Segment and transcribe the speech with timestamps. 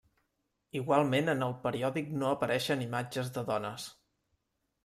[0.79, 3.87] Igualment en el periòdic no apareixen imatges de dones.